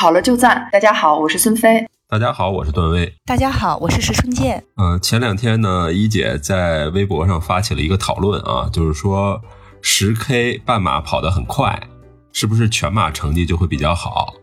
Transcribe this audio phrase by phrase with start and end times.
[0.00, 0.68] 好了就赞。
[0.70, 1.84] 大家好，我是孙飞。
[2.08, 3.12] 大家好，我是段威。
[3.24, 4.64] 大家好，我是石春健。
[4.76, 9.42] 呃，前两天呢，一姐在微博上发起了一个讨论啊，就是说
[9.82, 11.88] 十 K 半马跑得很快，
[12.32, 14.34] 是不是全马成绩就会比较好？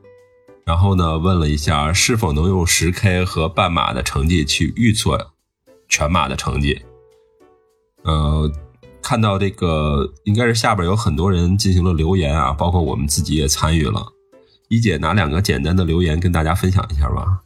[0.66, 5.32] 然后呢，问了一下是否能用十 K 和半马的成绩去预测
[5.88, 6.82] 全马的成绩。
[8.04, 8.52] 呃，
[9.02, 14.12] 看到这个应该是下边有很多人进行了留言啊，包括我们自己也参与了。
[14.76, 17.40] 李姐拿两个简单的留言跟大家分享一下吧。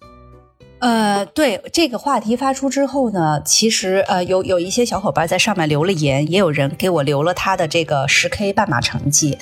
[0.80, 9.38] 呃，对这个话题发出之后呢，其实呃有有一些小伙伴在上面留了言，也有人给我留了他的这个十 K 半马成绩，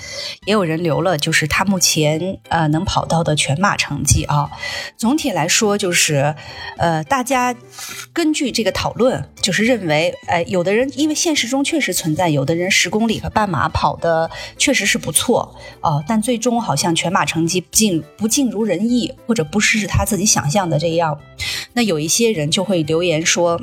[0.45, 4.49] 也有人留了就是他目前呃能跑到的全马成绩啊。
[4.97, 6.35] 总体来说就是
[6.77, 7.55] 呃大家
[8.11, 21.17] 根据这个讨论，就是认为呃有的人因为现实中确实存在有的人十公里和半马跑的确实是不错啊，但最终好像全马成绩不尽不尽如人意，或者不是他自己想象的这样。
[21.71, 23.61] 那有一些人就会留言说，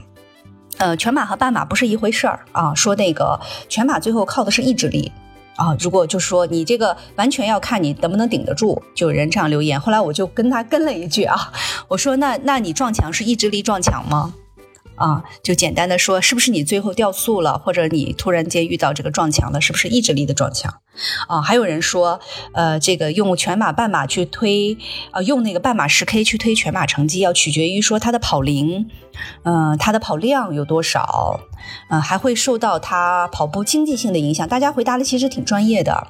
[0.78, 3.38] 呃，全马和半马不是一回事儿啊，说那个
[3.68, 5.12] 全马最后靠的是意志力
[5.56, 9.78] 啊，如果就说你这个完全要看你能不能顶得住，就有人这样留言。
[9.78, 11.52] 后来我就跟他 跟了一句啊，
[11.88, 14.32] 我说那那你撞墙是意志力撞墙吗？
[14.96, 20.80] 啊，就简单的说，是不是你最后掉速了，或者你突然间遇到这个撞墙了，是不是意志力的撞墙？
[21.26, 22.20] 啊，还有人说，
[22.52, 24.76] 呃，这个用全马、半马去推，
[25.12, 28.88] 呃，用那个半马十 K 去推全马成绩，要取决于说他的跑龄，
[29.42, 31.40] 嗯，他的跑量有多少，
[31.90, 34.46] 嗯，还会受到他跑步经济性的影响。
[34.48, 36.06] 大家回答的其实挺专业的，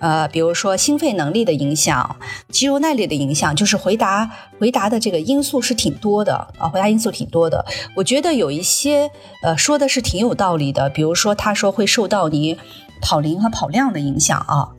[0.00, 2.16] 呃，比如说心肺能力的影响、
[2.48, 7.64] 肌肉耐力的影响，就是回答回答的这个因素是挺多的啊，回答因素挺多的。
[7.94, 9.10] 我觉得有一些
[9.42, 12.58] 呃说的是挺有道理的，比如说他说会受到你。
[13.04, 14.72] 跑龄和跑量的影响啊，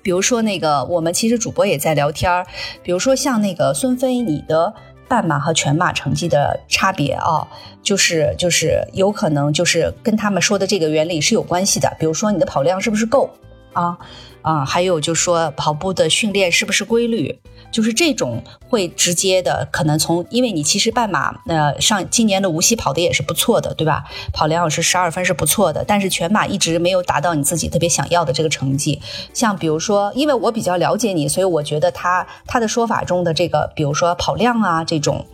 [0.00, 2.46] 比如说那个，我们其实主播也在聊天儿，
[2.84, 4.72] 比如说像那个孙飞，你的
[5.08, 7.48] 半马和全马成绩的差别啊，
[7.82, 13.28] 就是就是有可能就是跟他们说的这个原理是有关系的，比如说你的跑量是不是够
[13.72, 13.98] 啊？
[14.42, 17.40] 啊，还有就说跑步的训练是不是规律？
[17.72, 24.04] 就是这种会直接的，可能从因为你其实半马，呃，上今年的无锡跑的也是不错的，对吧？
[24.32, 29.00] 跑两小时十二分是不错的，但是全马一直没有达到你自己特别想要的这个成绩。
[29.32, 35.26] 像比如说，因为我比较了解你，所以我觉得他他的说法中的这个，比如说跑量啊这种。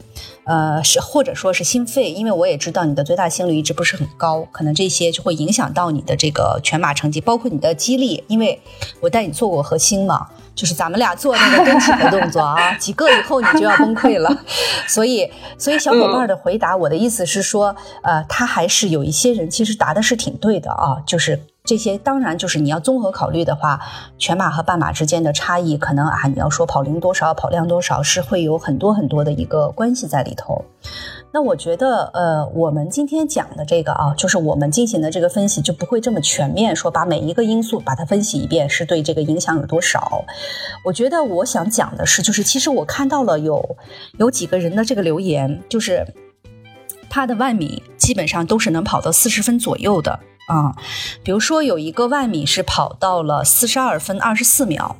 [0.44, 8.60] 呃，是或者说是心肺，因为我也知道你的最大心率一直不是很高，可能这些就会影响到你的这个全马成绩，包括你的肌力，因为
[9.00, 14.44] 我带你做过核心嘛，就是咱们俩做那个蹲起的动作啊， 几个以后你就要崩溃了，
[14.88, 21.40] 所以，所以小伙伴的回答，我的意思是说，呃，他还是有一些人其实答的是挺对的啊，就是。
[21.68, 23.78] 这些当然就是你要综合考虑的话，
[24.16, 30.64] 全马和半马之间的差异，可能啊，你要说跑龄多少、跑量多少，是会有很多很多的一个关系在里头。
[31.30, 40.24] 那我觉得，呃，我们今天讲的这个啊，就是我们进行的这个分析，就不会这么全面，说把每一个因素把它分析一遍，是对这个影响有多少。
[40.86, 43.76] 我觉得我想讲的是，就是其实我看到了有
[44.18, 46.06] 有几个人的这个留言，就是
[47.10, 50.18] 他的万米基本上都是能跑到四十分左右的。
[50.48, 50.74] 啊，
[51.22, 54.96] 比如说有一个万米是跑到了四十二分二十四秒，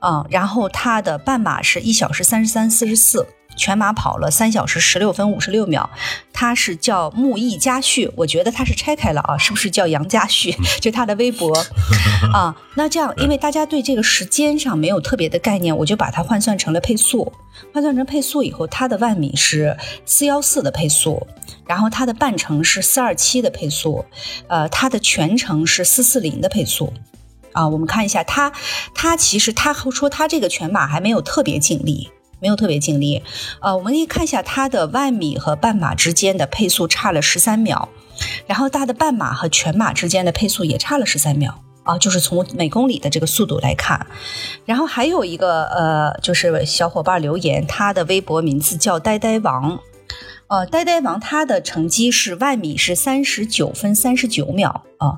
[0.00, 3.26] 啊，然后他的半马是一小时三十三四十四，
[3.56, 5.88] 全马跑了三小时十六分五十六秒。
[6.32, 10.52] 他是叫木易家旭，我觉得他是拆开了啊，是不是叫杨家旭？
[10.80, 11.56] 就他的微博
[12.34, 12.56] 啊。
[12.74, 17.32] 那这样，因为大家对这个时间上没有特别的概念，我就把它换算成了配速。
[17.72, 21.24] 换算成配速以后，他的万米是四幺四的配速，
[21.66, 24.04] 然后他的半程是四二七的配速，
[24.48, 26.92] 呃，他的全程是四四零的配速。
[27.52, 28.50] 啊，我们看一下他，
[28.94, 32.10] 他其实他说他这个全马还没有特别尽力，
[32.42, 33.22] 没有特别尽力。
[33.60, 37.88] 呃，我们可以看一下他的万米和半马之间的配速差了十三秒，
[38.46, 41.62] 然后他的半马和全马之间的配速也差了十三秒。
[41.84, 44.06] 啊，就是从每公里的这个速度来看，
[44.64, 49.80] 然后还有一个呃，就是小伙伴留言，他的微博名字叫呆呆王，
[50.52, 55.16] 呃，呆呆王他的成绩是万米是三十九分三十九秒啊，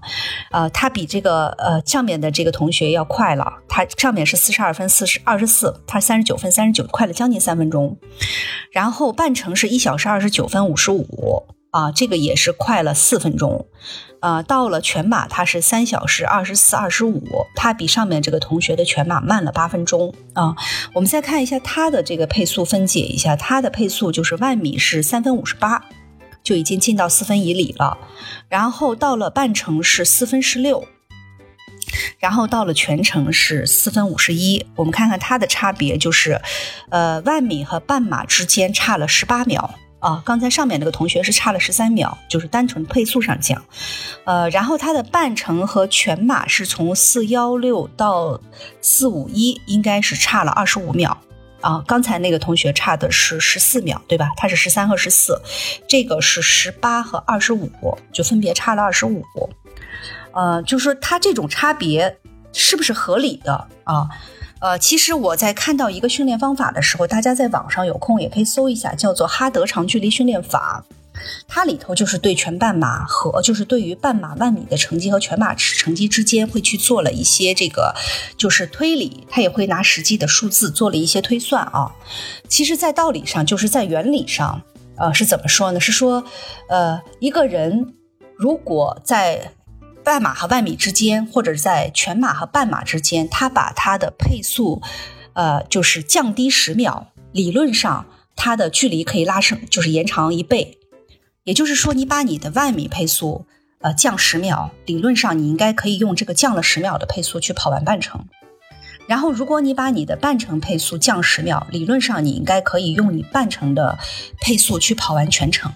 [0.52, 7.98] 呃，他比这个呃上面的这个同学要快了，他上面是四十二分四十二十四，他三十九分三十九，快了将近三分钟，
[8.70, 11.42] 然后半程是一小时二十九分五十五。
[11.74, 13.66] 啊，这个也是快了四分钟，
[14.20, 17.20] 啊，到了全马它是三小时二十四二十五，
[17.56, 20.54] 它比上面这个同学的全马慢了八分钟啊。
[20.92, 25.84] 我们再看一下它的这个配速，分解一下，它的配速就是万米是三分五十八，
[26.44, 27.98] 就已经进到四分以里了，
[28.48, 30.86] 然后到了半程是四分十六。
[32.20, 34.64] 然后到了全程是四分五十一。
[34.76, 36.40] 我们看看它的差别，就是
[36.90, 39.74] 呃万米和半马之间差了十八秒。
[40.04, 43.64] 啊，刚才上面那个同学是差了十三秒，就是单纯配速上讲，
[44.24, 48.38] 呃，然后他的半程和全马是从四幺六到
[48.82, 51.16] 四五一，应该是差了二十五秒
[51.62, 51.82] 啊。
[51.86, 54.28] 刚才那个同学差的是十四秒，对吧？
[54.36, 55.40] 他是十三和十四，
[55.88, 57.70] 这个是十八和二十五，
[58.12, 59.24] 就分别差了二十五。
[60.34, 62.18] 呃，就是说他这种差别
[62.52, 64.06] 是不是合理的啊？
[64.64, 70.82] 呃，其实我在看到一个训练方法的时候，大家在网上有空也可以搜一下，叫做哈德长距离训练法。
[71.46, 77.94] 它里头就是对全半马和就是对于半马万米的成绩和全马成绩之间会去做了一些这个
[78.38, 81.92] 就是推理，他也会拿实际的数字做了一些推算啊。
[82.48, 84.62] 其实，在道理上就是在原理上，
[84.96, 85.78] 呃，是怎么说呢？
[85.78, 86.24] 是说，
[86.70, 87.92] 呃，一个人
[88.38, 89.52] 如果在
[90.04, 94.82] 半马和万米之间，或者在全马和半马之间，他把他的配速，
[95.32, 98.06] 呃，就是降低十秒，理论上
[98.36, 100.78] 他的距离可以拉伸，就是延长一倍。
[101.44, 103.46] 也就是说，你把你的万米配速，
[103.80, 108.26] 呃，降十秒，理论上你应该可以用这个降了十秒的配速去跑完半程。
[109.06, 113.98] 然后，如果你把你的半程配速降十秒，理论上你应该可以用你半程的
[114.40, 115.72] 配速去跑完全程。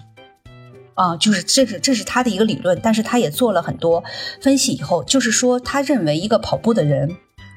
[0.99, 4.03] 啊，就是这是这是他的一个理论，但是他也做了很多
[4.41, 7.15] 分析以后，就是说他认为一个跑步的人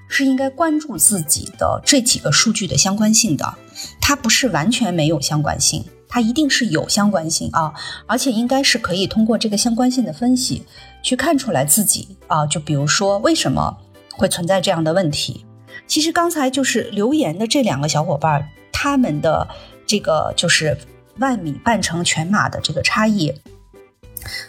[0.08, 3.54] 是应该关注自己的这几个数据的相关性的，
[4.00, 7.74] 它不是完全没有相关性，它一定是有相关性啊，
[8.06, 10.62] 而且应该是可以通过这个相关性的分析
[11.02, 13.76] 去看出来自己啊，就比如说为什么
[14.12, 15.44] 会存在这样的问题。
[15.88, 19.48] 其实刚才就是留言的这两个小伙伴，他们的
[19.84, 20.78] 这个就是。
[21.18, 23.34] 万米半程全马的这个差异，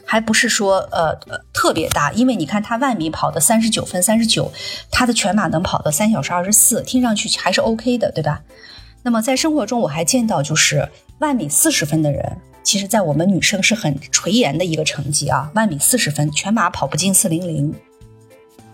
[0.06, 1.14] 还不是说呃
[1.54, 4.52] 特别大，因为你看他万米跑的三十九分三十九，
[4.90, 8.42] 他的全马能跑到三小时二十四，听上去还是 OK 的，对吧？
[9.04, 10.90] 那么在生活中我还见到就是
[11.20, 17.74] 万米四十分的人，其实在我们女生是很垂涎的一个成绩啊，万米四十分，全马跑不进四零零，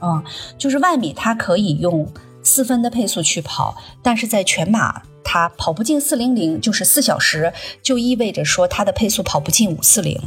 [0.01, 0.23] 嗯，
[0.57, 2.07] 就是万米它可以用
[2.43, 5.01] 四分的配速去跑，但是在全马。
[5.31, 7.53] 他跑不进四零零，就是四小时，
[7.83, 10.19] 就意味着说他的配速跑不进五四零，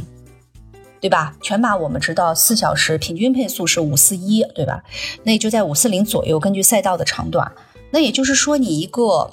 [1.01, 1.35] 对吧？
[1.41, 4.81] 全马我们知道四小时平均配速是五四一，对吧？
[5.23, 7.51] 那也就在五四零左右，根据赛道的长短。
[7.91, 9.29] 那也就是说，你一个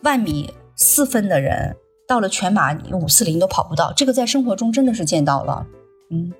[0.00, 1.76] 万米四分的人，
[2.08, 5.66] 到了全马你五四零都跑不到，这个在生活中真的是见到了，
[6.10, 6.32] 嗯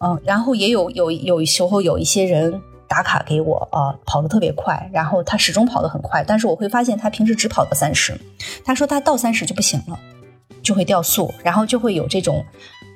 [0.00, 0.18] 嗯。
[0.24, 2.62] 然后也有有有时候有一些人。
[2.88, 8.18] 打卡给我啊，跑得特别快，然后他始终跑得很快，但是我会发现他平时只跑到三十，
[8.64, 9.98] 他说他到三十就不行了，
[10.62, 12.44] 就会掉速，然后就会有这种，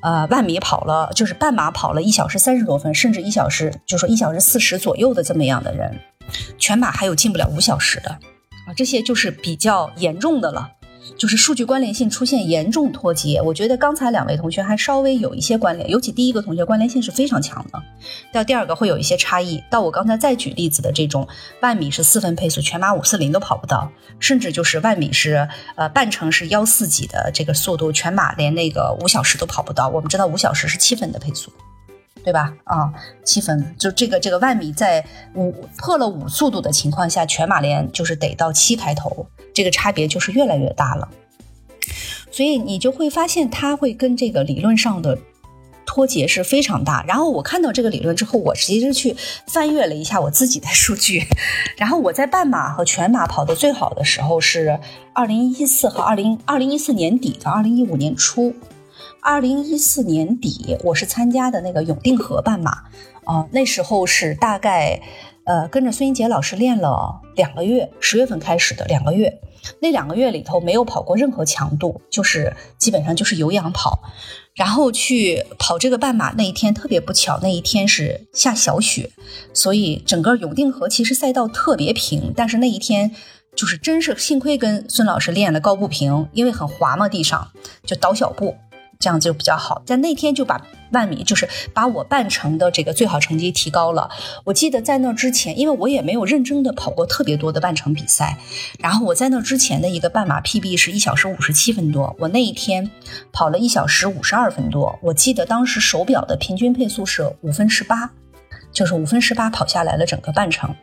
[0.03, 5.99] 呃，万米跑了就是半马跑了一小时三十多分，甚至一小时就说一小时四十左右的这么样的人，
[6.59, 10.71] 全马还有进不了五小时的啊，这些就是比较严重的了。
[11.17, 17.83] 就是数据关联性出现严重脱节，我觉得刚才两位同学还稍微有一些关联，尤其第一个同学关联性是非常强的，
[18.33, 19.63] 到第二个会有一些差异。
[19.71, 21.29] 到我刚才再举例子的这种
[21.61, 29.89] 万米是四分配速，全马五四零都跑不到，甚至就是万米是呃半程是幺四几的这个速度，全马连那个五小时都跑不到。
[29.89, 31.53] 我们知道五小时是七分的配速，
[32.23, 32.53] 对吧？
[32.65, 32.93] 啊，
[33.25, 39.27] 七分就这个这个万米在五破了五速度的情况下，全马连就是得到七开头。
[39.53, 41.09] 这个差别就是越来越大了，
[42.31, 45.19] 所以你就会发现它会跟这个理论上的
[45.85, 47.05] 脱节是非常大。
[47.09, 49.17] 然后我看到这个理论之后，我其实去
[49.49, 51.27] 翻阅了一下我自己的数据，
[51.77, 54.79] 然后我在半马和全马跑的最好的时候是
[55.13, 58.55] 二零一四和二零二零一四年底到二零一五年初。
[59.23, 62.71] 二零一四年底我是参加的那个永定河半马，
[63.25, 65.01] 啊，那时候是大概
[65.45, 69.41] 呃跟着孙英杰老师练了两个月，十月份开始的两个月。
[69.83, 74.01] 那两个月里头没有跑过任何强度，就是基本上就是有氧跑，
[74.55, 79.11] 然后去跑这个半马那一天特别不巧，那一天是下小雪，
[79.53, 83.15] 所以整个永定河其实赛道特别平，但是那一天
[83.55, 87.51] 就是真是幸亏跟孙老师练了高步平，因为很滑嘛地上
[87.85, 88.57] 就倒小步。
[89.01, 90.61] 这样就比较好，在那天就把
[90.93, 94.11] 万米，就是把我半程的这个最好成绩提高了。
[94.45, 98.37] 我记得在那之前，因为我也没有认真的跑过特别多的半程比赛，
[98.79, 102.91] 然后我在那之前的一个半马 PB 是一小时五十七分多，我那一天
[103.33, 104.99] 跑了一小时五十二分多。
[105.03, 108.11] 我记得当时手表的平均配速是五分十八，
[108.71, 110.75] 就是五分十八跑下来了整个半程。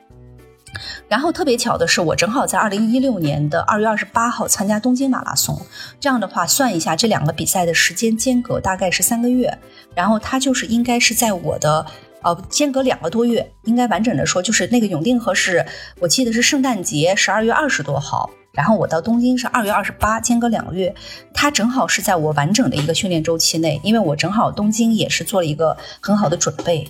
[1.08, 5.60] 然后特别巧的是，我正好在二零一六年的二月二十八号参加东京马拉松。
[6.00, 9.58] 这样的话，算一下这两个比赛的时间间隔大概是三个月。
[9.96, 11.86] 然后它就是应该是在我的
[12.22, 15.66] 呃，间隔两个多月，应该完整的说，就是那个永定河是
[16.00, 20.94] 我记得是圣诞节十二月二十多号，然后我到东京是二月二十八，间隔两个月，
[21.34, 26.88] 它正好是在我完整的一个训练周期内，因为我正好东京也是做了一个很好的准备。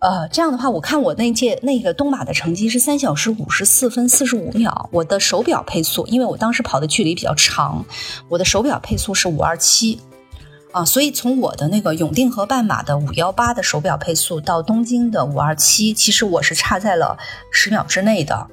[0.00, 7.84] 呃，这样的话，我看我那届那个东马的成绩是三小时五十四分四十五秒，我的手表配速，因为我当时跑的距离比较长，
[8.28, 10.00] 我的手表配速是五二七，
[10.72, 17.18] 啊，所以从我的那个永定河半马的五幺八的手表配速到东京的五二七，其实我是差在了
[17.52, 18.46] 十秒之内的，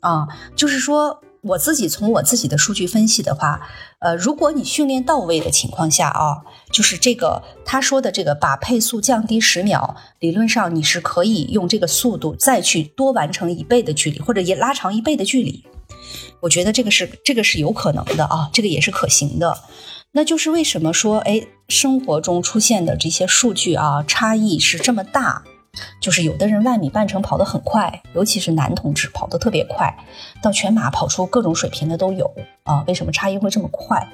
[0.00, 1.22] 啊，就是说。
[1.42, 3.60] 我自己从我自己的数据分析的话，
[4.00, 15.64] 呃，如果你训练到位的情况下啊，就是这个他说的这个把配速降低十秒，理论上你是可以用这个速度再去多完成一倍的距离，或者也拉长一倍的距离。
[16.40, 19.62] 我觉得这个是这个是有可能的啊，这个也是可行的。
[20.12, 25.44] 那就是为什么说哎，生活中出现的这些数据啊差异是这么大？
[26.00, 29.94] 就是有的人万米半程跑得很快，尤其是男同志跑得特别快，
[30.42, 32.30] 到全马跑出各种水平的都有
[32.64, 32.82] 啊。
[32.86, 34.08] 为什么差异会这么快？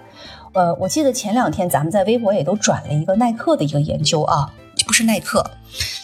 [0.53, 4.53] 呃，我记得前两天咱们在微博也都转了一个耐克的一个研究啊，
[4.87, 5.45] 不是耐克，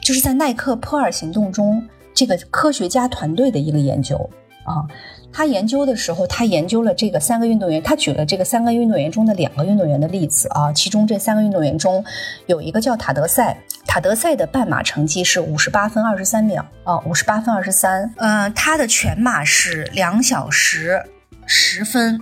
[0.02, 4.16] 就是在耐克破二行动中这个科学家团队的一个研究
[4.64, 4.86] 啊。
[5.32, 10.72] 他研究的时候，他研究了这个三个运动员，他举了这个三个运动员中的两个运动员的例子啊。
[10.72, 12.04] 其中这三个运动员中
[12.46, 13.58] 有一个叫塔德赛。
[13.86, 18.12] 塔德赛的半马成绩是五十八分二十三秒啊，五十八分二十三。
[18.16, 21.02] 嗯，他的全马是两小时
[21.46, 22.20] 十分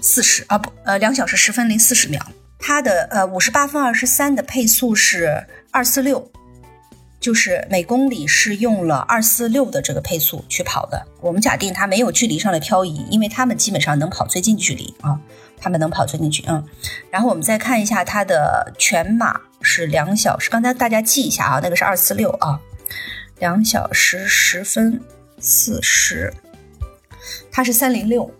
[0.00, 2.20] 四十啊不，呃，两小时十分零四十秒。
[2.58, 6.30] 他的呃五十八分二十三的配速是二四六，
[7.20, 11.06] 就是每公里是用了二四六的这个配速去跑的。
[11.20, 15.18] 我们假定他没有距离上的漂移，因为他们基本上能跑最近距离啊，
[15.56, 16.64] 他们能跑最近距嗯。
[17.10, 19.40] 然后我们再看一下他的全马。
[19.62, 22.60] 是两小时，刚才大家记一下啊，那个是二四六啊，
[23.40, 25.00] 两小时十分
[25.40, 26.32] 四十，
[27.50, 28.30] 它是三零六，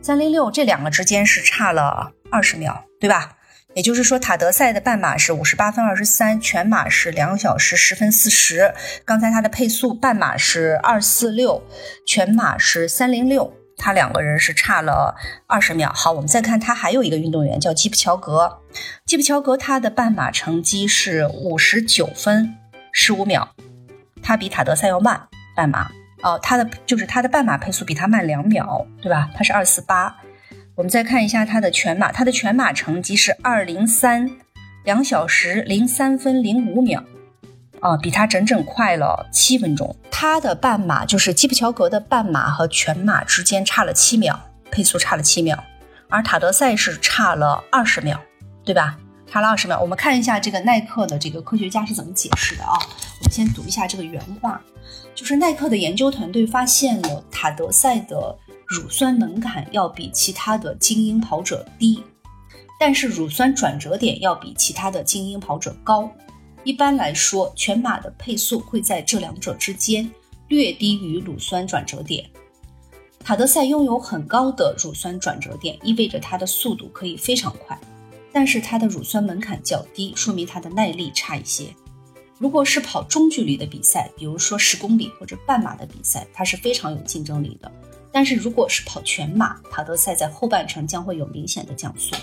[0.00, 3.35] 三零六这两个之间是差了二十秒，对吧？
[3.76, 8.72] 也就是说，塔德赛的半马是五十八分二十三，全马是两小时十分四十。
[9.04, 11.62] 刚才他的配速，半马是二四六，
[12.06, 13.52] 全马是三零六。
[13.76, 15.14] 他两个人是差了
[15.46, 15.92] 二十秒。
[15.94, 18.60] 好，我们再看他还有一个运动员叫基普乔格，
[19.04, 22.56] 基普乔格他的半马成绩是五十九分
[22.90, 23.46] 十五秒，
[24.22, 25.90] 他比塔德赛要慢半马
[26.22, 29.28] 哦，他的就是他的半马配速比他慢两秒，对吧？
[29.36, 30.16] 他是二四八。
[30.76, 34.30] 我们再看一下他的全马，他的全马成绩是二零三
[34.84, 37.02] 两小时零三分零五秒。
[37.80, 39.96] 啊，比他整整快了七分钟。
[40.10, 44.38] 他的半马就是基普乔格的半马和全马之间差了七秒，
[44.70, 45.62] 配速差了七秒，
[46.10, 48.20] 而塔德赛是差了二十秒，
[48.62, 48.98] 对吧？
[49.26, 49.80] 差了二十秒。
[49.80, 52.72] 我们看一下这个耐克的这个科学家是怎么解释的啊？
[53.20, 54.60] 我们先读一下这个原话，
[55.14, 58.36] 就是耐克的研究团队发现了塔德赛的
[58.66, 62.02] 乳酸门槛要比其他的精英跑者低，
[62.80, 66.10] 但是乳酸转折点要比其他的精英跑者高。
[66.64, 70.10] 一般来说，全马的配速会在这两者之间，
[70.48, 72.28] 略低于乳酸转折点。
[73.20, 77.78] 塔德赛拥有很高的乳酸转折点，意味着它的速度可以非常快，
[78.32, 81.66] 但是它的乳酸门槛较低，说明它的耐力差一些。
[82.38, 87.70] 如果是跑中距离的比赛，比如说十公里或者半马的比赛，它是非常有竞争力的。
[88.16, 92.16] 但是如果是跑全马，塔德赛在后半程将会有明显的降速。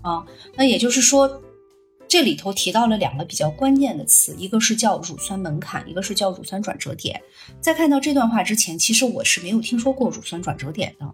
[0.00, 1.42] 啊，那也就是说。
[2.08, 7.20] 这里头提到了两个比较关键的词，一个是叫乳酸门槛，一个是叫乳酸转折点。
[7.58, 11.10] 在看到这段话之前，其实我是没有听说过乳酸转折点的。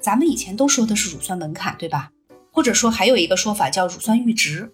[0.00, 2.12] 咱们以前都说的是乳酸门槛，对吧？
[2.52, 4.72] 或者说还有一个说法叫乳酸阈值，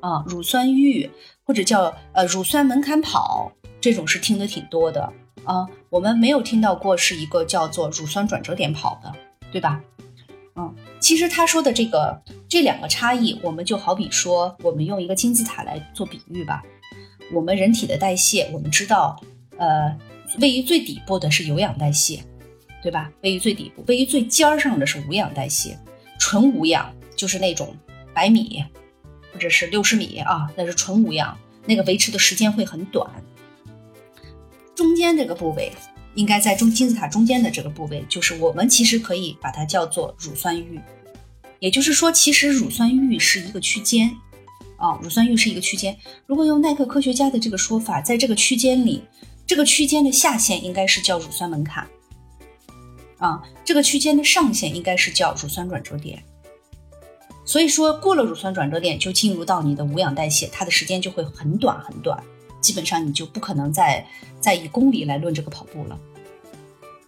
[0.00, 1.10] 啊，乳酸阈
[1.42, 5.12] 或者叫呃乳酸门槛跑，这种是听得挺多的
[5.44, 5.66] 啊。
[5.92, 9.12] 我们没有听到过是一个叫做乳酸转折点跑的，
[9.52, 9.78] 对吧？
[10.56, 12.18] 嗯，其实他说的这个
[12.48, 16.62] 这两个差异，我们就好比说，我们用一个金字塔来做比喻吧。
[17.30, 19.22] 我们人体的代谢，我们知道，
[19.58, 19.94] 呃，
[20.40, 22.24] 位于最底部的是有氧代谢，
[22.82, 23.12] 对吧？
[23.20, 25.78] 位于最底部，位于最尖儿上的是无氧代谢。
[26.18, 27.76] 纯无氧就是那种
[28.14, 28.64] 百米
[29.30, 33.10] 或者是六十米啊，那是纯无氧，那个维持的时间会很短。
[34.74, 35.72] 中间这个部位。
[36.14, 40.78] 应该在中金字塔中间的这个部位，就是我们其实可以把它叫做乳酸阈，
[41.58, 44.14] 也就是说，其实乳酸阈是一个区间
[44.76, 45.96] 啊，乳酸阈是一个区间。
[46.26, 49.02] 如果用耐克科学家的这个说法，在这个区间里，
[49.46, 51.88] 这个区间的下限应该是叫乳酸门槛
[53.16, 56.22] 啊，这个区间的上限应该是叫乳酸转折点。
[57.46, 62.22] 所以说，过了乳酸转折点就进入到你的无氧代谢，它的时间就会很短很短
[62.62, 64.06] 基本上你就不可能再
[64.40, 65.98] 再以公里来论这个跑步了。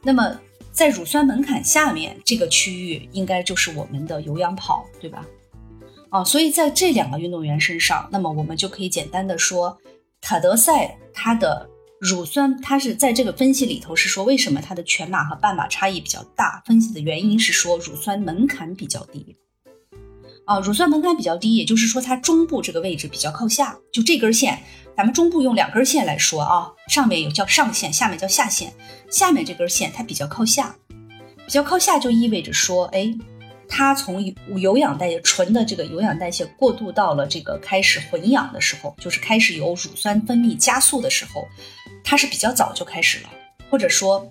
[0.03, 0.39] 那么
[0.71, 5.25] 在乳酸门槛下面这个区域，应该就是我们的有氧跑，对吧？
[6.11, 9.79] 啊，所以在这两个运动员身上，那么我们就可以简单的说，
[10.21, 11.69] 塔德赛他的
[12.01, 16.63] 乳酸，他是在这个分析里头是说为什么他的全马和半马差异比较大？
[16.67, 19.37] 分析的原因是说乳酸门槛比较低。
[20.45, 24.63] 啊，乳酸门槛比较低，也就是说它中部这个位置比较靠下，就这根线，
[24.97, 28.73] 咱们中部用两根线来说啊，上面有叫上线，下面叫下线，
[29.11, 30.77] 下面这根线它比较靠下，
[31.47, 33.15] 比较靠下就意味着说，哎，
[33.67, 41.49] 它从有有氧代谢纯的这个有氧代谢过渡到了这个开始混氧的时候，就是开始有乳酸分泌加速的时候，
[42.05, 43.31] 它是比较早就开始了，
[43.71, 44.31] 或者说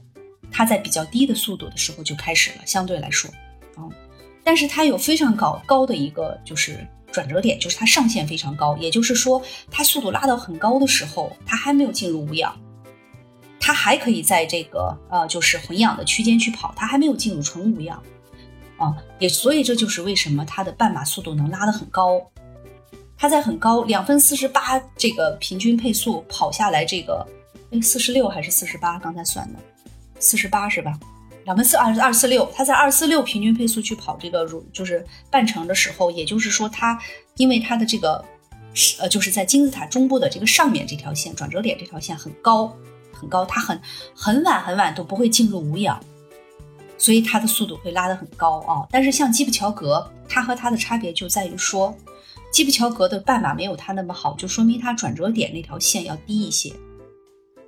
[0.51, 3.32] 它在比较低的速度的时候就开始了，相对来说，
[3.75, 3.89] 啊。
[4.44, 12.60] 但是它有非常高高的一个就是转折点，就是它上限非常高，也就是说它速度拉到很高的时候，它还没有进入无氧，
[13.60, 18.02] 它还可以在这个呃就是混氧的区间去跑，它还没有进入纯无氧，
[18.78, 22.20] 啊，也所以这就是为什么它的半马速度能拉得很高，
[23.16, 27.26] 它在很高两分四十八这个平均配速跑下来，这个
[27.72, 29.00] 哎四十六还是四十八？
[29.00, 29.60] 刚才算的
[30.20, 31.00] 四十八是吧？
[31.46, 36.98] 两分四二二四六，他在二四六平均配速去跑这个如就是半程的时候，也就是说他
[37.36, 38.24] 因为他的这个
[39.00, 42.74] 呃就是在金字塔中部的这个上面这条线转折点这条线很高
[43.12, 43.80] 很高，他很
[44.16, 46.00] 很晚很晚都不会进入无氧，
[46.98, 48.88] 所以他的速度会拉得很高啊。
[48.90, 51.94] 但是像基普乔格，他和他的差别就在于说，
[52.52, 56.74] 基普乔格的半马没有他那么好，就说明他转折点那条线要低一些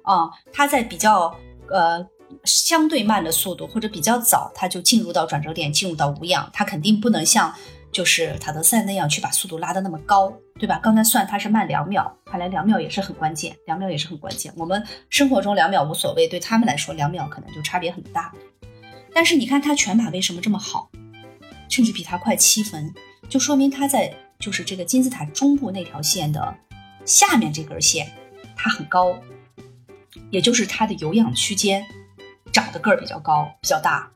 [0.04, 0.30] 啊。
[0.54, 1.36] 他在比较
[1.70, 2.08] 呃。
[2.46, 7.54] 相对慢的速度，或者比较早，他就进入到转折点，进入到无氧，他肯定不能像
[7.92, 10.80] 就是塔德赛那样去把速度拉得那么高，对吧？
[10.84, 14.54] 刚才算他是慢两秒，看来两秒也是很关键，两秒也是很关键。
[14.56, 18.32] 我们生活中两秒无所谓，对他们来说两秒可能就差别很大。
[19.14, 20.90] 但是你看他全马为什么这么好，
[21.70, 22.94] 甚至比他快七分，
[23.30, 26.54] 就说明他在就是这个金字塔中部那条线的
[27.06, 28.12] 下面这根线，
[28.58, 29.18] 它很高，
[30.32, 31.86] 也就是它的有氧区间。
[32.56, 34.10] 长的个儿比较高，比较大，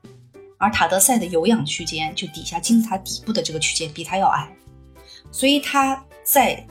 [0.57, 4.49] 而塔德赛的有氧区间就底下金字塔底部的这个区间比他要矮，
[5.29, 6.65] 所以他在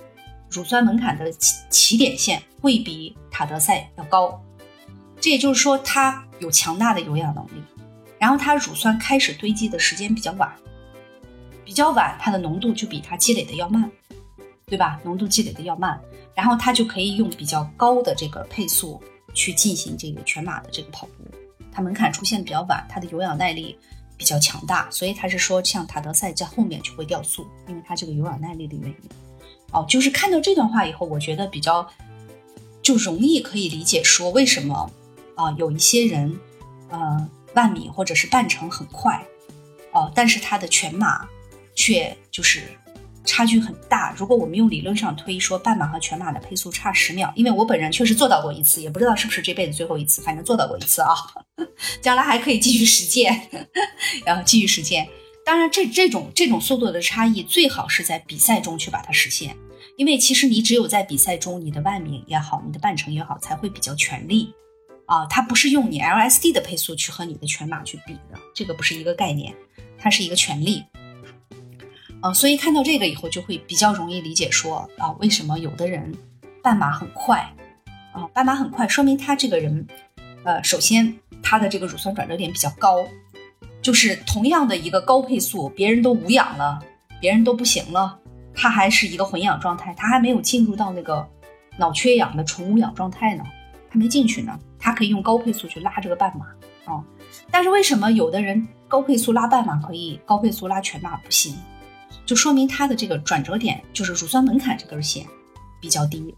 [0.48, 4.42] 乳酸门槛的起起点线会比塔德赛要高。
[5.20, 7.62] 这也就是说，他有强大的有氧能力，
[8.18, 10.50] 然后他乳酸开始堆积的时间比较晚，
[11.66, 13.90] 比较晚，它的浓度就比它积累的要慢，
[14.64, 14.98] 对吧？
[15.04, 16.00] 浓度积累的要慢，
[16.34, 19.02] 然后他就可以用比较高的这个配速
[19.34, 21.24] 去进行这个全马的这个跑步。
[21.78, 23.78] 它门槛出现的比较晚，它的有氧耐力
[24.16, 29.10] 比较强大，所以他是说像塔德赛在后面就会掉速，因为它这个有氧耐力的原因。
[29.70, 31.88] 哦，就是看到这段话以后，我觉得比较
[32.82, 34.90] 就容易可以理解说为什么
[35.36, 36.36] 啊有一些人
[36.88, 39.24] 呃万米或者是半程很快
[39.92, 41.28] 哦，但是他的全马
[41.76, 42.64] 却就是。
[43.28, 44.14] 差距很大。
[44.16, 51.14] 如果我们用理论上推说半马和全马的配速差十秒，因为我本人确实做到过一次，也不知道是不是这辈子最后一次，反正做到过一次啊。
[52.00, 53.48] 将来还可以继续实践，
[54.24, 55.06] 然后继续实践。
[55.44, 59.56] 当然，这这种这种速度的差异最好是在比赛中去把它实现，
[59.96, 64.52] 因为其实你只有在比赛中，你的万米也好，你的半程也好，才会比较全力
[65.06, 65.26] 啊。
[65.26, 69.54] 它不是用你 LSD 的配速去和你的全马去比的，这个不是一个概念，
[69.98, 70.82] 它是一个全力。
[72.20, 76.12] 啊，所以看到这个以后，就会比较容易理解说啊，为什么有的人
[76.62, 77.38] 半马很快
[78.12, 79.86] 啊，半马很快，说明他这个人，
[80.42, 83.06] 呃，首先他的这个乳酸转折点比较高，
[83.80, 86.80] 就是同样的一个高配速，别人都无氧了，
[87.20, 88.18] 别人都不行了，
[88.52, 91.24] 他还是一个混氧状态，他还没有进入到那个
[91.78, 93.44] 脑缺氧的纯无氧状态呢，
[93.88, 96.46] 他没进去呢，他可以用高配速去拉这个半马
[96.92, 97.04] 啊，
[97.48, 101.56] 但是为什么有的人高配速拉半马可以，高配速拉全马不行？
[102.28, 105.24] 就说明它的这个转折点就是乳酸门槛这根线
[105.80, 106.34] 比较低，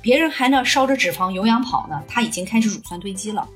[0.00, 3.46] 别人还那烧着脂肪有氧跑呢，他已经开始乳酸堆积了，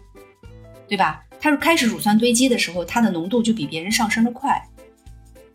[0.86, 1.24] 对吧？
[1.40, 4.62] 他是开始乳酸堆积的时候，它的浓度就比别人上升的快。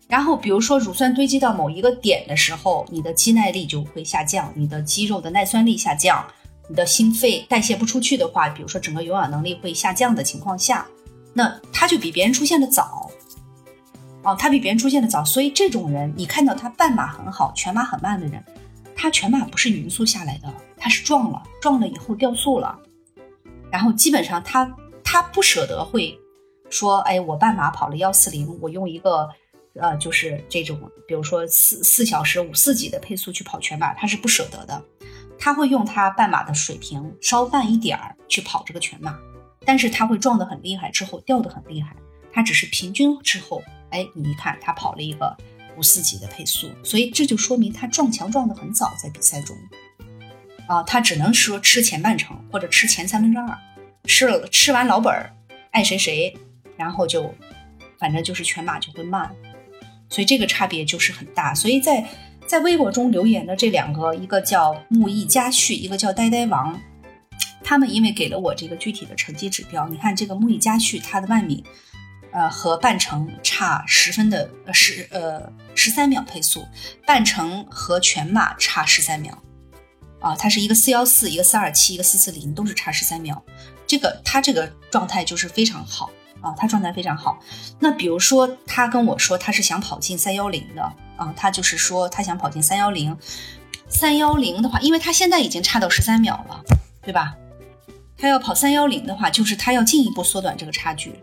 [0.08, 6.26] 然后比如说乳酸堆积到某一个点的时候，你的肌耐力就会下降，你的肌肉的耐酸力下降，
[6.68, 10.84] 你的心肺代谢不出去的话，比如说整个有氧能力会下降的情况下，
[11.32, 13.05] 那它就比别人出现的早。
[14.26, 18.44] 哦，他比别人出现的早，所以这种人，你看到他半马很好，全马很慢的人，
[18.96, 22.76] 他全马不是匀速下来的，他是撞了，撞了以后掉速了，
[23.70, 24.68] 然后基本上他
[25.04, 26.18] 他不舍得会
[26.68, 29.28] 说，哎，我半马跑了幺四零，我用一个
[29.80, 34.82] 呃，就是这种，比如说四四小时五四几的配速去跑全马，他是不舍得的，
[35.38, 39.16] 他会用他半马的水平稍慢一点儿去跑这个全马，
[39.64, 41.94] 但是他会撞得很厉害，之后掉得很厉害。
[42.32, 45.36] 他只是平均之后，哎，你一看他跑了一个
[45.76, 49.56] 五四几的配速，所以这就说明他撞墙撞得很早，在比赛中，
[50.66, 53.58] 啊，他只能说吃前半程或者吃前三分之二，
[54.04, 55.32] 吃了吃完老本儿，
[55.70, 56.36] 爱谁谁，
[56.76, 57.32] 然后就
[57.98, 59.30] 反正就是全马就会慢，
[60.08, 61.54] 所以这个差别就是很大。
[61.54, 62.08] 所以在
[62.46, 66.80] 在微博中留言的这两个，一个叫木易佳旭，一个叫呆呆王，
[67.62, 71.62] 他们因为给了我这个具体的成绩指标，你看这个木易佳旭他的万米。
[72.36, 76.66] 呃，和半程差十分的呃十呃十三秒配速，
[77.06, 79.42] 半程和全马差十三秒，
[80.20, 83.42] 啊，它是一个四幺四，一个四二七，一个四四零，都是差十三秒。
[83.86, 86.10] 这个他这个状态就是非常好
[86.42, 87.38] 啊，他状态非常好。
[87.80, 90.82] 那比如说他跟我说他是想跑进三幺零的
[91.16, 93.16] 啊，他就是说他想跑进三幺零，
[93.88, 96.62] 三幺零的话，因为他现在已经差到十三秒了，
[97.00, 97.34] 对吧？
[98.18, 101.14] 他要跑三幺零的话，就是他要进一步缩短这个差距。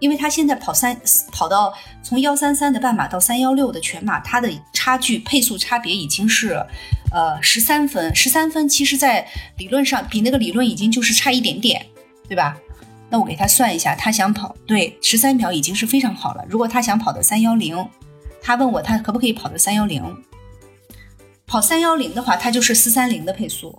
[0.00, 0.98] 因为他现在跑三
[1.32, 6.64] 跑到从幺三三的半马到三幺六的全马，他的差距配速差别已经是，
[7.12, 11.84] 呃十三分，十三分其实在理论上比那个理论已经就是差一点点，
[12.28, 12.56] 对吧？
[13.10, 16.44] 那我给他算一下，他想跑对十三秒已经是非常好了。
[16.48, 17.88] 如果他想跑到三幺零，
[18.42, 20.02] 他问我他可不可以跑到三幺零？
[21.46, 23.78] 跑三幺零的话，他就是四三零的配速，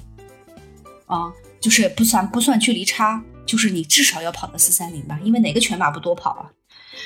[1.05, 3.23] 啊，就是不算不算距离差。
[3.49, 6.51] 就是你至少要跑到四三零吧，因为哪个全马不多跑啊？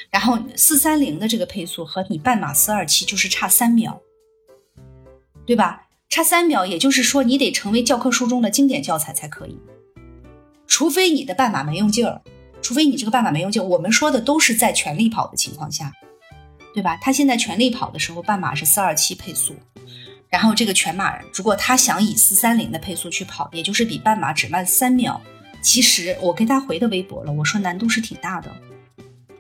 [0.09, 4.01] 然后四三零的这个配速和你半马四二七就是差三秒，
[5.45, 5.87] 对吧？
[6.09, 9.57] 差三秒，也就是说你得成为教科书中的经典教材才可以。
[10.67, 12.21] 除非你的半马没用劲儿，
[12.61, 13.65] 除非你这个半马没用劲儿。
[13.65, 15.93] 我们说的都是在全力跑的情况下，
[16.73, 16.97] 对吧？
[16.97, 19.55] 他现在全力跑的时候，半马是四二七配速，
[20.29, 25.21] 然后这个全马如果他想以四三零的配速去跑，也就是比半马只慢三秒。
[25.63, 28.51] 其实我给他回的微博了，我说难度是挺大的，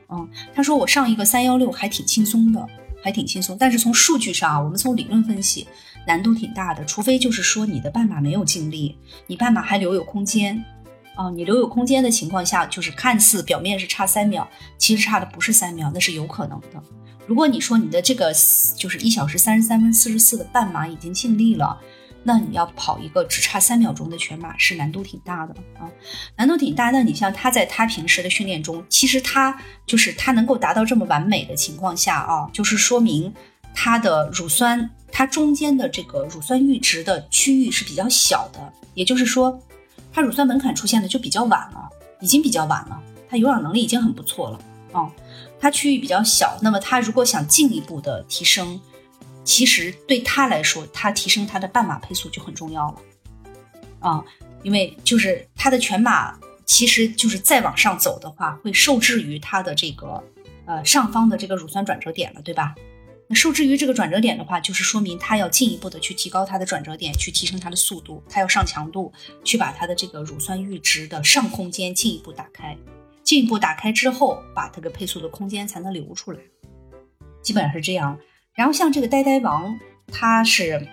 [0.09, 2.65] 嗯，他说我上一个三幺六还挺轻松的，
[3.03, 3.57] 还挺轻松。
[3.59, 5.67] 但是从数据上啊，我们从理论分析，
[6.07, 6.83] 难度挺大的。
[6.85, 10.63] 除非就是说你的半马没有尽力，你半马还留有空间，
[11.15, 16.81] 啊，你留有空间的情况下，就是看似表面是差三秒，其实差的不是三秒，那是有可能的。
[17.27, 18.33] 如果你说你的这个
[18.77, 21.79] 就是一小时三十三分四十四的半马已经尽力了。
[22.25, 25.91] 那你要跑一个只差三秒钟的全马是难度挺大的啊，
[26.37, 26.89] 难度挺大。
[26.89, 33.33] 那你像他在他平时的训练中，其实他就是他能够达到这么完美的情况下啊，就是说明
[33.75, 39.59] 他的乳酸，它中间的这个乳酸阈值的区域是比较小的，也就是说，
[40.13, 41.89] 他乳酸门槛出现的就比较晚了，
[42.21, 44.59] 已经比较晚了，他有氧能力已经很不错了
[44.93, 45.11] 啊，
[45.59, 48.79] 他区域比较小，那么他如果想进一步的提升。
[49.43, 53.01] 其实对他来说，他提升他的半马配速就很重要了，
[53.99, 54.25] 啊，
[54.63, 60.23] 因为就是他的全马，其实就是再往上走的话，会受制于他的这个
[60.65, 62.73] 呃上方的这个乳酸转折点了，对吧？
[63.27, 69.11] 那受制于这个转折点的话，就是说明他要进一步的去提高他的转折点，去提升他的速度，他要上强度，
[69.43, 72.77] 去把他的这个乳酸阈值的上空间进一步打开，
[73.23, 76.39] 进一步打开之后，把这个配速的空间才能留出来，
[77.41, 78.17] 基本上是这样。
[78.55, 80.87] 然后像这个呆呆王，他是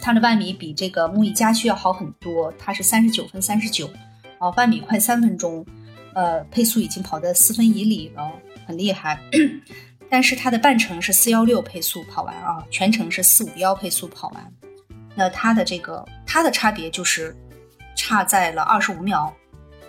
[0.00, 3.90] 他的万米比这个木易佳旭要好很多，他是三十九分三十九，
[4.38, 5.66] 哦，万米快三分钟，
[6.14, 8.32] 呃，配速已经跑在四分以里了，
[8.66, 9.18] 很厉害。
[10.08, 14.52] 但是他的半程是四幺六配速跑完啊，全程是四五幺配速跑完。
[15.16, 17.36] 那他的这个他的差别就是
[17.96, 19.34] 差在了二十五秒，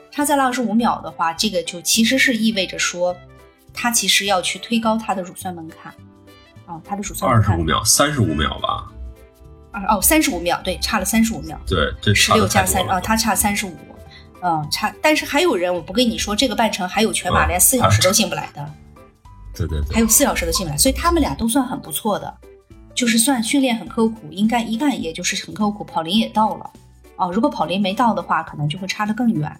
[0.10, 3.16] 差在了二十五秒的话，这个就其实是意味着说，
[3.74, 5.94] 他其实要去推高他的乳酸门槛。
[6.66, 8.90] 哦，他的数算二十五秒，三十五秒吧。
[9.72, 11.60] 二哦，三十五秒，对，差了三十五秒。
[11.66, 13.76] 对，这十六加三啊，他差三十五，
[14.42, 14.94] 嗯，差。
[15.02, 18.74] 但是还有人，我不跟你说，这个半程还有全马连四小时都进不来的。
[19.56, 22.34] 对对对，还有四小时都进不来，所以他们俩都算很不错的，
[22.94, 26.70] 就是算训练很刻苦，应该一干也就是很刻苦，跑龄也到了。
[27.16, 29.60] 哦，如果跑龄没到的话，可能就会差得更远。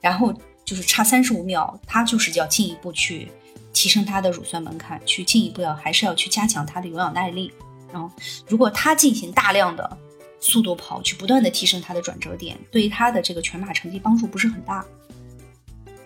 [0.00, 0.34] 然后
[0.64, 3.30] 就是差三十五秒，他就是要进一步去。
[3.72, 7.52] 提升他的乳酸门槛，去进一步要还是要去加强他的有氧耐力。
[7.92, 8.10] 然后，
[8.48, 9.98] 如果他进行大量的
[10.40, 14.82] 速度跑，去不断的提升他的转折点，对于他的这个全马成绩帮助不是很大，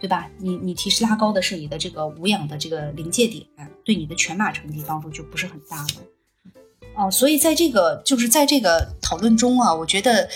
[0.00, 0.28] 对吧？
[0.38, 3.46] 你你提示拉高的是你的这个无氧的这个临界点，
[3.84, 6.50] 对你的全马成绩帮助就不是很大了。
[6.96, 10.28] 哦，所以在这个就是在这个讨论中啊，我觉得，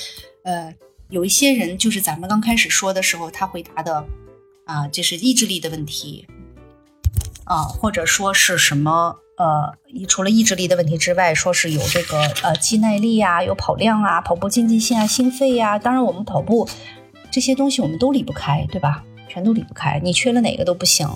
[0.45, 0.73] 呃，
[1.09, 4.05] 有一些人就是咱们刚开始说的时候，他回答的
[4.67, 6.27] 啊，这是意志力的问题。
[7.51, 9.75] 啊，或者说是什么呃，
[10.07, 15.77] 除了意志力的问题之外，说是有这个呃肌耐力啊，有跑量啊，跑步经济性啊，心肺呀。
[15.77, 16.69] 当然，我们跑步
[17.29, 19.03] 这些东西我们都离不开，对吧？
[19.29, 21.09] 全都离不开，你缺了哪个都不行。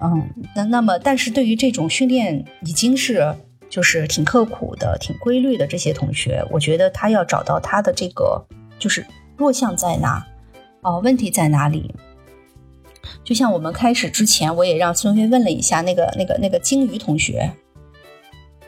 [0.00, 3.34] 嗯，那那么，但是对于这种训练已经是
[3.68, 8.46] 就是挺刻苦的、挺规律的这些同学，我觉得他要找到他的这个
[8.78, 9.04] 就是
[9.36, 10.24] 弱项在哪，
[10.82, 11.92] 哦，问题在哪里？
[13.24, 17.52] 就像我们开始之前，我也让孙飞问了一下那个那个那个鲸鱼同学，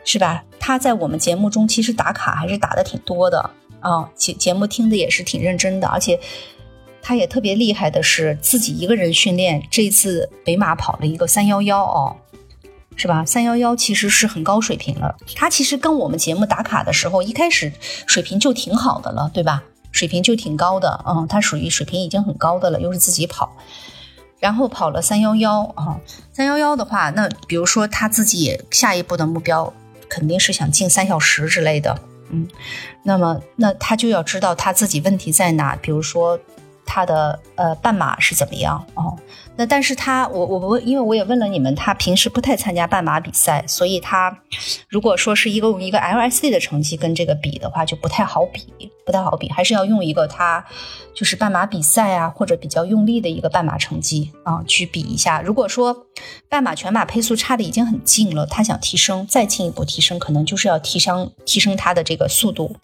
[0.03, 0.43] 是吧？
[0.59, 6.19] 他在我们节目中其实打卡还是打的挺多的啊，节节目听的也是挺认真的，而且
[7.01, 12.15] 他也特别厉害的是自己一个人训练，这次北马跑了一个三幺幺哦，
[12.95, 13.25] 是吧？
[13.25, 17.73] 三幺幺其实是很高水平了，他其实跟我们节目打卡的时候一开始
[18.07, 19.63] 水平就挺好的了，对吧？
[19.91, 23.55] 水平就挺高的，嗯，他属于水平已经很高的了，又是自己跑。
[24.43, 25.97] 然后跑了三幺幺啊，
[26.33, 29.73] 三幺幺的话，那比如说他自己下一步的目标
[30.09, 31.97] 肯定是想进三小时之类的，
[32.29, 32.45] 嗯，
[33.03, 36.37] 那么那他就要知道他自己问题在哪，比如说。
[36.85, 39.17] 他的呃半马是怎么样哦？
[39.55, 44.35] 那但是他我我我因为我也问了你们，他平时不太参加半马比赛，所以他
[44.89, 50.65] 如果说是一个用一个 LSD 的成绩跟这个比的话，就不太好比，不太好比，还是要用一个他
[51.13, 55.41] 就是半马比赛啊或者比较用力的一个半马成绩啊去比一下。
[55.41, 56.07] 如果说
[56.49, 62.75] 半马全马配速差的已经很近了，他想提升再进一步提升，可能就是要提升提升他的这个速度。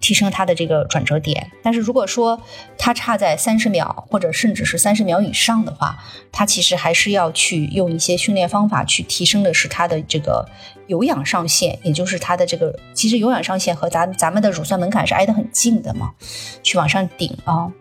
[0.00, 2.40] 提升它的这个转折点，但是如果说
[2.76, 5.98] 它差在三十秒或者甚至是三十秒以上的话，
[6.32, 10.48] 它其实还是要去用一些训练方法去提升的是它的这个
[10.86, 16.12] 有氧上限，也就是它的这个其实有氧上限和咱咱们的乳酸门槛是挨得很近的嘛，
[16.62, 17.72] 去往上顶啊。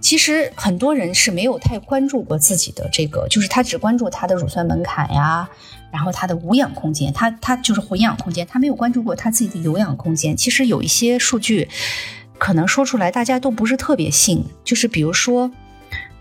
[0.00, 5.46] 其实很多人是没有太关注过自己的这个，就是他只关注他的乳酸门槛呀。
[5.92, 10.36] 然后他的无氧空间，他他就是混氧空间，他没有关注过他自己的有氧空间。
[10.36, 11.68] 其实有一些数据，
[12.38, 14.44] 可能说出来大家都不是特别信。
[14.64, 15.50] 就是比如说，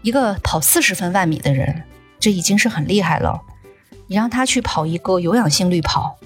[0.01, 1.83] 一个跑四十分万米的人，
[2.19, 3.41] 这已经是很厉害了。
[4.07, 6.17] 你让他去跑一个有氧心率跑，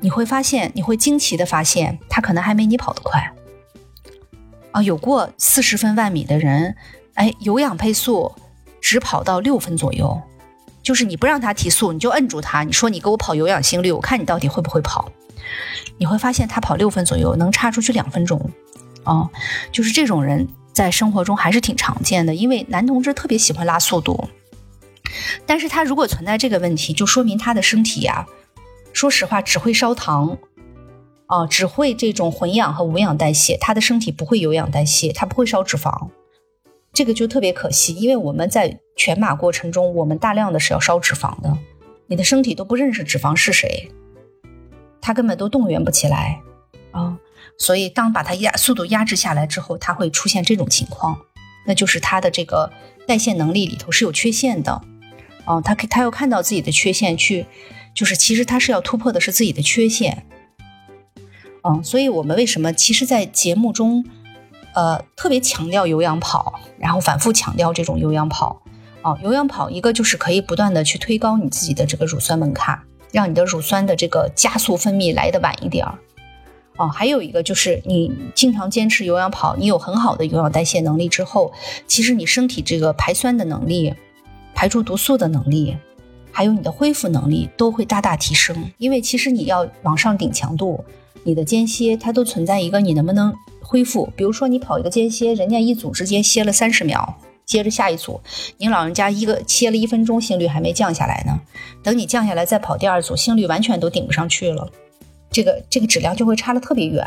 [0.00, 3.32] 你会发现，你会惊奇的发现，他可能还没你跑得快。
[4.72, 6.76] 啊，有过四十分万米的人，
[7.14, 8.34] 哎，有氧配速
[8.82, 10.20] 只跑到六分左右。
[10.82, 12.62] 就是你不让他提速，你就摁住他。
[12.62, 15.10] 你说你给我跑有氧心率，我看你到底会不会跑。
[15.98, 18.50] 你会发现他跑六分左右，能差出去两分钟。
[19.04, 19.30] 哦，
[19.72, 24.28] 就是这种人在生活中还是挺常见的，因为男同志特别喜欢拉速度。
[25.46, 28.26] 但是他如果存在这个问题，就说明他的身体呀，
[28.92, 30.38] 说实话只会烧糖，
[31.26, 36.08] 哦，只会这种混氧和无氧代谢，他的身体不会有氧代谢，他不会烧脂肪。
[36.92, 41.56] 这个就特别可惜，因为我们在全马过程中，我们大量的是要烧脂肪的，
[42.08, 43.90] 你的身体都不认识脂肪是谁，
[45.00, 46.42] 它根本都动员不起来
[46.90, 47.16] 啊。
[47.56, 51.18] 所以当把它压速度压制下来之后，它会出现这种情况，
[51.66, 52.70] 那就是它的这个
[53.06, 54.82] 代谢能力里头是有缺陷的
[55.46, 55.62] 啊。
[55.62, 57.46] 他他要看到自己的缺陷去，
[57.94, 60.26] 就是其实他是要突破的是自己的缺陷，
[61.62, 61.82] 嗯。
[61.82, 64.04] 所以我们为什么其实，在节目中。
[64.72, 68.62] 呃，特别强调有氧跑，然后反复强调这种有氧跑。
[69.02, 72.78] 哦，有氧跑一个就是可以不断的去推高你自己的这个乳酸门槛，
[73.12, 75.98] 让你的乳酸的这个加速分泌来的晚一点儿。
[76.76, 81.52] 哦，还有一个就是你经常坚持有氧跑，你有很好的有氧代谢能力之后，
[81.86, 83.94] 其实你身体这个排酸的能力、
[84.54, 85.76] 排出毒素的能力，
[86.30, 88.70] 还有你的恢复能力都会大大提升。
[88.78, 90.84] 因为其实你要往上顶强度，
[91.24, 93.34] 你的间歇它都存在一个你能不能。
[93.62, 97.16] 恢复，比如说你跑一个间歇，人家一组直接歇了三十秒，
[97.50, 98.20] 接着下一组，
[98.58, 101.40] 您老人家一个切了一分钟，心率还没降下来呢。
[101.82, 104.70] 等你降下来再跑第二组，心率完全都顶不上去了，
[105.32, 107.04] 这个这个质量就会差的特别远。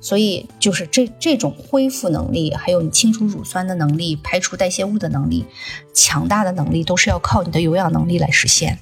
[0.00, 5.44] 所以就是这这种恢复能力，还有你清除乳酸的能力、排除代谢物的能力、
[5.92, 8.78] 强大的能力，都是要靠你的有氧能力来实现。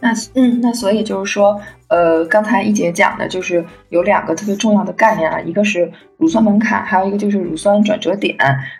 [0.00, 1.60] 那嗯，那所以就是说，
[1.92, 8.34] 呃，刚才一姐讲的就是有两个特别重要的概念啊，一个是乳酸门槛，还有一个就是乳酸转折点。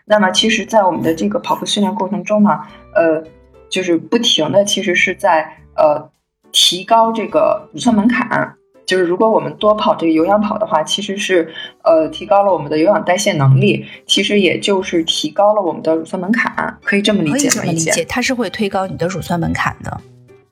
[0.07, 2.59] 那么其实，在我们的这个跑步训练过程中呢，
[2.95, 3.23] 呃，
[3.69, 6.11] 就是不停的，其实是在呃
[6.53, 8.55] 提高这个乳酸门槛。
[8.87, 11.53] 就是如果我们多跑这个有氧跑的话，其实是
[11.85, 17.39] 呃提高了我们的有氧代谢能力，其实也就是提高了我们的乳酸门槛，可以这么理解吗？
[17.39, 20.01] 可以这么理解，它是会推高你的乳酸门槛的。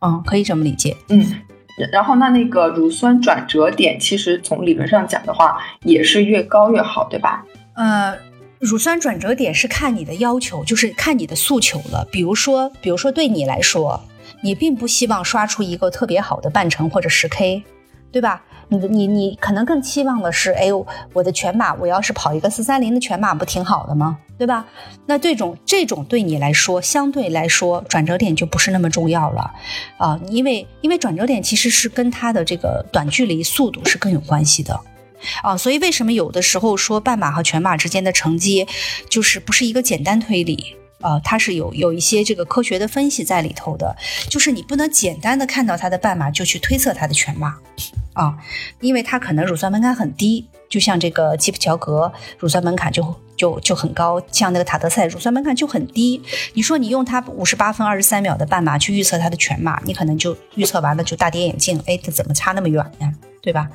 [0.03, 0.97] 嗯，可以这么理解。
[1.09, 1.25] 嗯，
[1.93, 7.45] 然后那那个乳酸转折点，其实从理论上讲的话，也是越高越好，对吧？
[7.75, 8.17] 呃，
[8.59, 12.07] 乳酸转折点是看你的要求，就是看你的诉求了。
[12.11, 14.03] 比如说，比如说对你来说，
[14.43, 17.63] 你并不希望刷出一个特别好的半程或者十 K，
[18.13, 18.43] 对吧？
[18.71, 24.19] 你你你可能更期望的是，哎呦，我的全马，我要是跑一个四三零的全马，不挺好的吗？
[24.39, 24.65] 对吧？
[25.05, 29.51] 那这种这种对你来说，相对来说转折点就不是那么重要了
[29.99, 34.81] 啊，因为因为转折点其实是跟它的这个短距离速度是更有关系的
[35.43, 38.67] 啊，所以为什么有的时候说半马和全马之间的成绩
[39.11, 40.77] 就是不是一个简单推理？
[41.01, 43.97] 呃，它是有有一些这个科学的分析在里头的，
[44.29, 47.57] 就是你不能简单的看到它的半马就去推测它的全马，
[48.13, 48.37] 啊，
[48.81, 56.21] 因为它可能乳酸门槛很低，就像这个基普乔格乳酸门槛就就就很高，像那个塔德赛乳酸门槛就很低。
[56.55, 63.13] 你说你用它五十八分二十三秒的半马去预测它的全马，你可能就预测完了就大跌眼镜，哎，它怎么差那么远呢？
[63.43, 63.67] 对吧？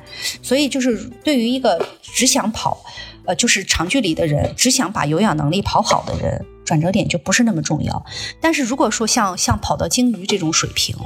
[0.42, 2.80] 所以就是对于一个只想跑，
[3.26, 6.46] 呃，就是长距离的人，只想把有氧能力跑好的人。
[6.64, 8.04] 转折点就不是那么重要，
[8.40, 10.96] 但是如果说像像跑到鲸鱼这种水平，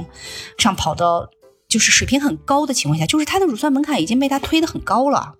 [0.57, 1.29] 像跑到
[1.67, 5.35] 就是水平很高的情况下，就是它的乳酸门槛已经被它推得很高了，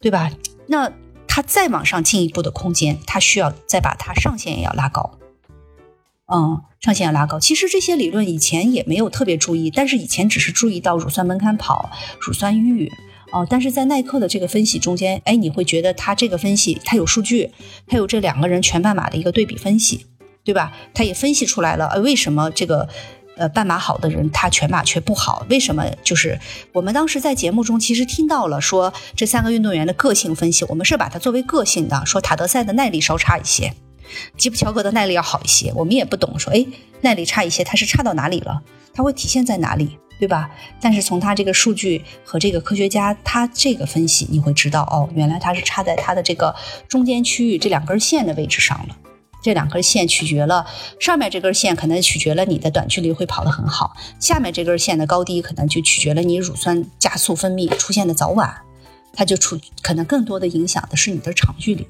[0.00, 0.30] 对吧？
[0.68, 0.92] 那
[1.26, 5.18] 它再往上进一步的空间，它需要再把它上限也要拉高，
[6.32, 7.40] 嗯，上限要拉高。
[7.40, 12.88] 其实这些理论以前也没有特别注意，但是以前只是注意到乳酸门槛跑、乳酸阈。
[13.30, 17.50] 哦，但是在耐克的这个分析中间，哎，你会觉得他这个分析，他有数据，
[17.86, 20.06] 他有这两个人全半马的一个对比分析，
[20.44, 20.72] 对吧？
[20.94, 22.88] 他也分析出来了，呃，为什么这个
[23.36, 25.44] 呃半马好的人他全马却不好？
[25.50, 25.84] 为什么？
[26.02, 26.40] 就是
[26.72, 33.74] 我们当时在节目中其实听到了说这三个运动员的个性分析，我们是把它作为个性的，说塔德赛的耐力稍差一些，
[34.38, 35.70] 吉普乔格的耐力要好一些。
[35.74, 36.66] 我们也不懂说，哎，
[37.02, 38.62] 耐力差一些，它是差到哪里了？
[38.94, 39.98] 它会体现在哪里？
[40.18, 40.50] 对吧？
[40.80, 46.54] 但是从他这个数据和这个科学家他这个分析，你会知道哦，原来他是插在他的这个
[46.88, 48.96] 中间区域这两根线的位置上了。
[49.40, 50.66] 这两根线取决了
[50.98, 58.52] 上面这根线，可能取决了你的短距离会跑得很好；下面这根线的高低，可能就取决了你乳酸加速分泌出现的早晚。
[59.12, 61.86] 它就出可能更多的影响的是你的长距离。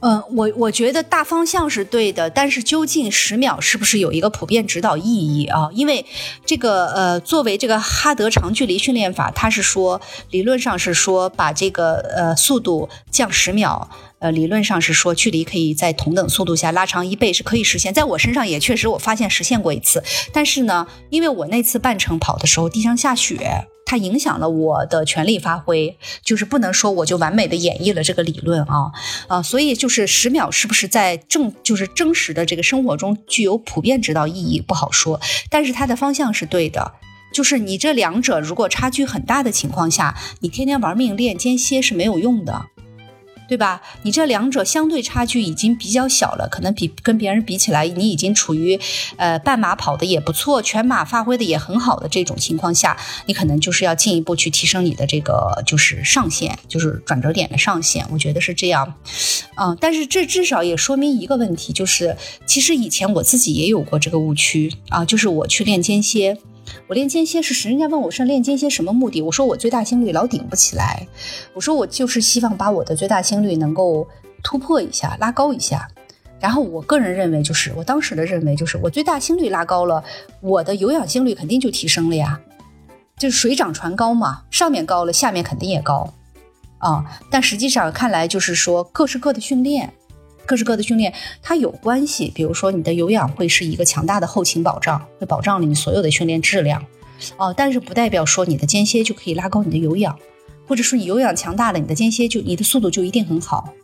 [0.00, 5.68] 嗯，我我觉得大方向是对的，但是究竟十秒是不是有一个普遍指导意义啊？
[5.72, 6.04] 因为
[6.46, 17.92] 这个呃，作为这个哈德长距离训练法，它是说理论上是说把这个呃速度降十秒，呃理论上是说距离可以在同等速度下拉长一倍是可以实现。
[17.92, 23.66] 在我身上也确实我发现实现过一次，但是呢，因为我那次半程跑的时候地上下雪。
[23.88, 28.92] 它影响了我的全力发挥，就是不能说我就完美的演绎了这个理论啊
[29.28, 36.92] 啊，所以就是十秒是不是在正就是真实的这个生活中具有普遍指导意义不好说，但是它的方向是对的，
[37.32, 42.66] 就是你这两者如果差距很大的情况下，你天天玩命练间歇是没有用的。
[43.48, 43.80] 对吧？
[44.02, 48.78] 你这两者相对差距已经比较小了，可能比跟别人比起来，你已经处于，
[49.16, 58.06] 呃，半马跑的也不错，全马发挥的也很好的这种情况下，你可能就是要进一步去提升你的这个就是上限，就是转折点的上限。
[58.12, 58.94] 我觉得是这样，
[59.56, 62.14] 嗯，但是这至少也说明一个问题，就是
[62.46, 66.36] 其实以前我自己也有过这个误区啊，就是我去练间歇。
[66.86, 69.22] 我练间歇是，人家问我是练间歇什么目的？
[69.22, 71.06] 我说我最大心率老顶不起来，
[71.54, 74.06] 我说我就是希望把我的最大心率能够
[74.42, 75.88] 突破一下，拉高一下。
[76.40, 80.04] 然后我个人认为，就是我当时的认为，就是我最大心率拉高了，
[80.40, 82.40] 我的有氧心率肯定就提升了呀，
[83.18, 86.14] 就是水涨船高嘛，上面高了，下面肯定也高
[86.78, 87.04] 啊。
[87.30, 89.92] 但实际上看来，就是说各是各的训练。
[90.48, 92.32] 各式各的训练，它有关系。
[92.34, 96.82] 比如说，你的有氧会是一个强大的后勤保障，会保障了你所有的训练质量。
[97.36, 100.18] 哦，但是不代表说你的间歇就可以拉高你的有氧，
[100.66, 103.74] 或者说你有氧强大了，你的间歇就你的速度就一定很好。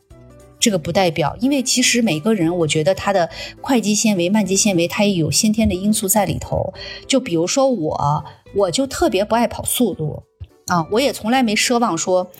[0.58, 3.28] 这个不代表，因为其实每个人，我觉得他的
[3.60, 6.72] 快肌纤维、慢肌纤维，它也有先天的因素在里头。
[7.06, 8.24] 就比如说我，
[8.54, 10.22] 我就特别不爱跑速度
[10.68, 12.30] 啊，我也从来没奢望说，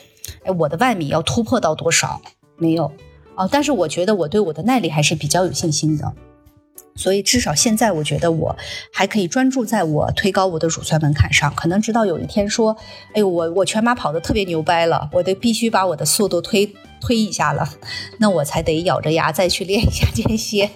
[0.44, 2.22] 哎，我的万米要突破到多少，
[2.56, 2.90] 没有。
[3.36, 6.12] 啊，但是我觉得我对我的耐力还是比较有信心的，
[6.94, 8.56] 所以至少现在我觉得我
[8.92, 11.52] 还可以专注在我推高我的乳酸门槛上。
[11.54, 12.76] 可能直到有一天说，
[13.14, 17.68] 哎呦，我我全马跑的特别牛掰了，我得必须把我的速度推推一下了，
[18.18, 20.70] 那我才得咬着牙再去练一下间歇。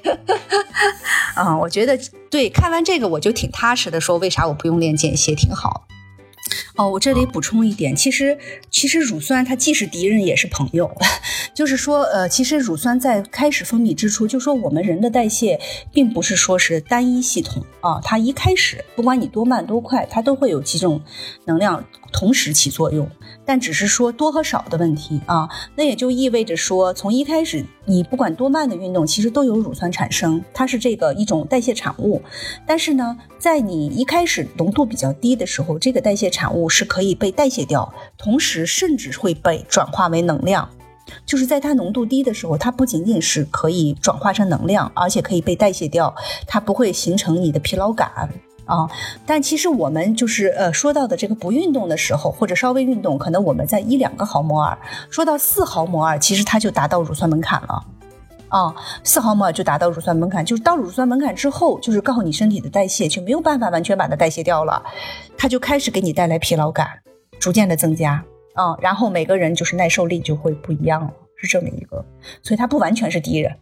[1.34, 1.96] 啊，我觉得
[2.28, 5.86] 对，看完这个我就挺踏实的，说为啥我不用练间歇，挺好。
[6.76, 8.38] 哦，我这里补充一点，其实
[8.70, 10.90] 其实乳酸它既是敌人也是朋友，
[11.55, 15.59] 就是说，呃，其实乳酸在开始分泌之初，就说我们人的代谢
[15.92, 21.01] 并不是说是单一系统啊，它一开始不管你多慢多快，它都会有几种
[21.46, 23.09] 能量同时起作用，
[23.44, 32.22] 但只是说多和少的问题啊，那也就意味着说，从一开始你不管多慢的运动，其实都有乳酸产生，它是这个一种代谢产物，
[32.66, 36.68] 但是呢，在你一开始浓度比较低的时候，这个代谢产产物。
[36.68, 40.68] 是可以被代谢掉，同时甚至会被转化为能量。
[41.26, 46.14] 就是在它浓度低的时候，它不仅仅是可以转化成能量，而且可以被代谢掉，
[46.47, 48.09] 它不会形成你的疲劳感
[48.66, 48.89] 啊。
[49.26, 54.78] 但其实我们就是呃说到的这个不运动的时候，或者稍微运动，可能我们在一两个毫摩尔，
[55.11, 57.84] 说到四毫摩尔，其实它就达到乳酸门槛了。
[58.49, 58.74] 啊，
[59.05, 64.82] 四毫摩尔就达到乳酸门槛，就是到乳酸门槛之后，就是告诉你身体的代谢就没有办法完全把它代谢掉了，
[65.36, 66.88] 它就开始给你带来疲劳感，
[67.38, 68.24] 逐渐的增加
[68.55, 72.03] 啊，然后每个人就是耐受力就会不一样了，是这么一个，
[72.42, 73.55] 所以它不完全是敌人。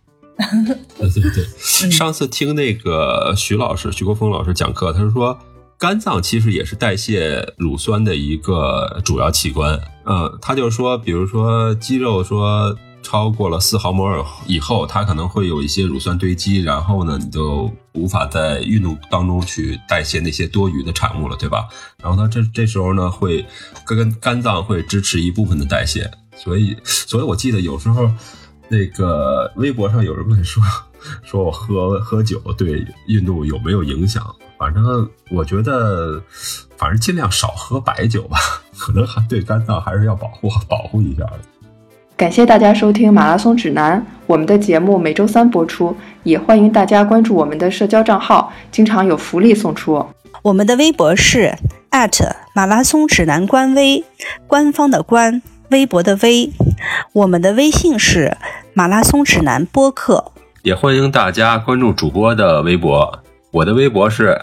[0.99, 1.45] 对对对，
[1.91, 5.37] 上次听那个徐老师徐国峰老师讲课，他是说
[5.79, 12.77] 肝脏其实也是代谢乳酸的一个主要器官，呃，他就说，比如说肌肉说。
[13.07, 21.69] 超过了四毫摩尔以后，它可能会有一些乳酸堆积，然后呢，你就无法在运动当中去代谢那些多余的产物了，对吧？
[22.03, 23.47] 然后它这这时候呢，会
[23.87, 28.11] 跟肝脏会支持一部分的代谢，所以，所以我记得有时候
[28.69, 30.61] 那个微博上有人问说，
[31.23, 34.35] 说我喝喝酒对运动有没有影响？
[34.59, 36.21] 反正我觉得，
[36.77, 38.37] 反正尽量少喝白酒吧，
[38.77, 41.39] 可能还对肝脏还是要保护保护一下的。
[42.17, 50.03] 感谢大家收听《马拉松指南》，我们的节目每周三播出，也欢迎大家关注我们的社交账号，经常有福利送出。
[50.41, 51.55] 我们的微博是
[52.55, 54.03] 马拉松指南官微，
[54.47, 56.51] 官方的官，微博的微。
[57.13, 58.35] 我们的微信是
[58.73, 63.23] 马拉松指南播客，也欢迎大家关注主播的微博。
[63.51, 64.41] 我的微博是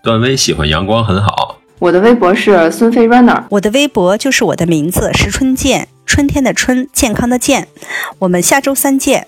[0.00, 1.56] 段威，喜欢阳光很好。
[1.84, 5.86] 我的微博是孙飞 runner，我的微博就是我的名字石春健。
[6.06, 7.68] 春天的春，健康的健，
[8.20, 9.26] 我们下周三见。